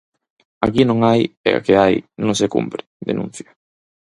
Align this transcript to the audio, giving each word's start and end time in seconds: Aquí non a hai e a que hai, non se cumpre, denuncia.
Aquí 0.65 0.81
non 0.85 0.99
a 1.01 1.05
hai 1.11 1.21
e 1.49 1.51
a 1.57 1.59
que 1.65 1.73
hai, 1.81 1.95
non 2.25 2.33
se 2.39 2.47
cumpre, 2.55 2.81
denuncia. 3.09 3.49